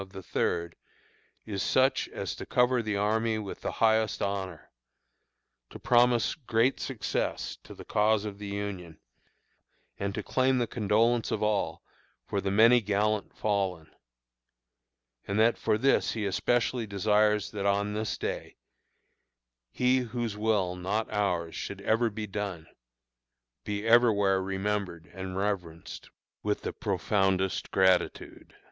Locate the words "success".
6.79-7.55